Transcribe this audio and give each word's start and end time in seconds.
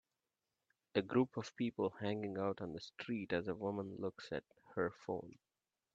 A 0.95 1.03
group 1.03 1.37
of 1.37 1.55
people 1.55 1.91
hanging 1.99 2.39
out 2.39 2.59
on 2.59 2.73
the 2.73 2.79
street 2.79 3.31
as 3.33 3.47
a 3.47 3.53
woman 3.53 3.97
looks 3.99 4.31
at 4.31 4.43
her 4.73 4.89
phone. 4.89 5.37